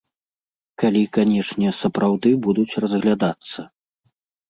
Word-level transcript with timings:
Калі, 0.83 1.03
канешне, 1.19 1.75
сапраўды 1.83 2.35
будуць 2.49 2.77
разглядацца. 2.87 3.71